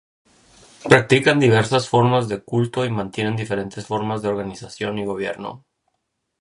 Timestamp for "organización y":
4.29-5.05